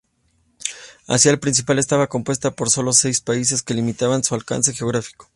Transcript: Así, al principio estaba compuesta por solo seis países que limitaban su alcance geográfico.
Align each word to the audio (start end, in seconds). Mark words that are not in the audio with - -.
Así, 1.07 1.29
al 1.29 1.37
principio 1.37 1.75
estaba 1.77 2.07
compuesta 2.07 2.49
por 2.49 2.71
solo 2.71 2.91
seis 2.91 3.21
países 3.21 3.61
que 3.61 3.75
limitaban 3.75 4.23
su 4.23 4.33
alcance 4.33 4.73
geográfico. 4.73 5.29